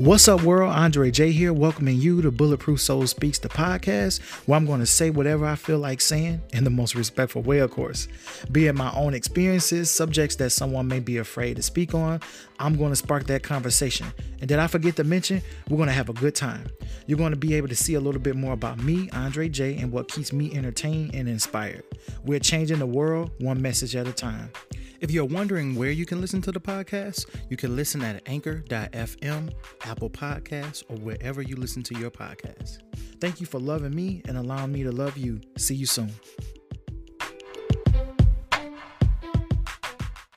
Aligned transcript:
What's 0.00 0.28
up, 0.28 0.44
world? 0.44 0.72
Andre 0.72 1.10
J 1.10 1.30
here, 1.30 1.52
welcoming 1.52 1.98
you 1.98 2.22
to 2.22 2.30
Bulletproof 2.30 2.80
Soul 2.80 3.06
Speaks, 3.06 3.38
the 3.38 3.50
podcast, 3.50 4.22
where 4.46 4.56
I'm 4.56 4.64
going 4.64 4.80
to 4.80 4.86
say 4.86 5.10
whatever 5.10 5.44
I 5.44 5.56
feel 5.56 5.78
like 5.78 6.00
saying 6.00 6.40
in 6.54 6.64
the 6.64 6.70
most 6.70 6.94
respectful 6.94 7.42
way, 7.42 7.58
of 7.58 7.70
course. 7.70 8.08
Be 8.50 8.66
it 8.66 8.74
my 8.74 8.90
own 8.94 9.12
experiences, 9.12 9.90
subjects 9.90 10.36
that 10.36 10.52
someone 10.52 10.88
may 10.88 11.00
be 11.00 11.18
afraid 11.18 11.56
to 11.56 11.62
speak 11.62 11.92
on, 11.92 12.20
I'm 12.58 12.78
going 12.78 12.92
to 12.92 12.96
spark 12.96 13.26
that 13.26 13.42
conversation. 13.42 14.06
And 14.40 14.48
did 14.48 14.58
I 14.58 14.68
forget 14.68 14.96
to 14.96 15.04
mention, 15.04 15.42
we're 15.68 15.76
going 15.76 15.88
to 15.88 15.92
have 15.92 16.08
a 16.08 16.14
good 16.14 16.34
time. 16.34 16.70
You're 17.06 17.18
going 17.18 17.32
to 17.32 17.38
be 17.38 17.52
able 17.52 17.68
to 17.68 17.76
see 17.76 17.92
a 17.92 18.00
little 18.00 18.22
bit 18.22 18.36
more 18.36 18.54
about 18.54 18.82
me, 18.82 19.10
Andre 19.12 19.50
J, 19.50 19.76
and 19.76 19.92
what 19.92 20.08
keeps 20.08 20.32
me 20.32 20.50
entertained 20.54 21.14
and 21.14 21.28
inspired. 21.28 21.84
We're 22.24 22.40
changing 22.40 22.78
the 22.78 22.86
world 22.86 23.32
one 23.38 23.60
message 23.60 23.94
at 23.94 24.08
a 24.08 24.14
time. 24.14 24.50
If 25.00 25.10
you're 25.10 25.24
wondering 25.24 25.76
where 25.76 25.90
you 25.90 26.04
can 26.04 26.20
listen 26.20 26.42
to 26.42 26.52
the 26.52 26.60
podcast, 26.60 27.24
you 27.48 27.56
can 27.56 27.74
listen 27.74 28.02
at 28.02 28.22
anchor.fm, 28.26 29.50
Apple 29.84 30.10
Podcasts, 30.10 30.84
or 30.90 30.96
wherever 30.96 31.40
you 31.40 31.56
listen 31.56 31.82
to 31.84 31.98
your 31.98 32.10
podcasts. 32.10 32.78
Thank 33.18 33.40
you 33.40 33.46
for 33.46 33.58
loving 33.58 33.94
me 33.94 34.20
and 34.28 34.36
allowing 34.36 34.72
me 34.72 34.82
to 34.82 34.92
love 34.92 35.16
you. 35.16 35.40
See 35.56 35.74
you 35.74 35.86
soon. 35.86 36.12